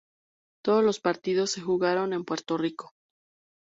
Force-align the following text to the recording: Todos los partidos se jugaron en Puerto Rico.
Todos 0.63 0.83
los 0.83 0.99
partidos 0.99 1.51
se 1.51 1.61
jugaron 1.61 2.13
en 2.13 2.25
Puerto 2.25 2.57
Rico. 2.57 2.89